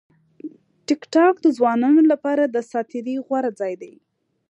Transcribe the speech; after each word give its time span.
ټیکټاک 0.87 1.35
د 1.41 1.47
ځوانانو 1.57 2.01
لپاره 2.11 2.43
د 2.47 2.57
ساعت 2.69 2.87
تېري 2.91 3.15
غوره 3.25 3.51
ځای 3.59 3.73
دی. 3.81 3.93